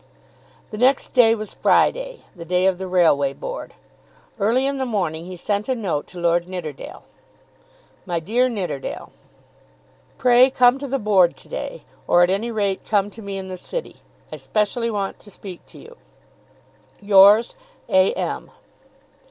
The 0.71 0.79
next 0.79 1.13
day 1.13 1.35
was 1.35 1.53
Friday, 1.53 2.21
the 2.35 2.43
day 2.43 2.65
of 2.65 2.79
the 2.79 2.87
Railway 2.87 3.33
Board. 3.33 3.75
Early 4.39 4.65
in 4.65 4.79
the 4.79 4.85
morning 4.87 5.25
he 5.25 5.35
sent 5.35 5.69
a 5.69 5.75
note 5.75 6.07
to 6.07 6.19
Lord 6.19 6.47
Nidderdale. 6.47 7.03
MY 8.07 8.19
DEAR 8.19 8.49
NIDDERDALE, 8.49 9.11
Pray 10.17 10.49
come 10.49 10.79
to 10.79 10.87
the 10.87 10.97
Board 10.97 11.37
to 11.37 11.47
day; 11.47 11.83
or 12.07 12.23
at 12.23 12.31
any 12.31 12.49
rate 12.49 12.83
come 12.83 13.11
to 13.11 13.21
me 13.21 13.37
in 13.37 13.47
the 13.47 13.59
city. 13.59 13.97
I 14.31 14.37
specially 14.37 14.89
want 14.89 15.19
to 15.19 15.29
speak 15.29 15.63
to 15.67 15.77
you. 15.77 15.97
Yours, 16.99 17.53
A. 17.87 18.11
M. 18.15 18.49